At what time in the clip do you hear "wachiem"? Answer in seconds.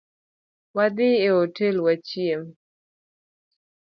1.85-2.43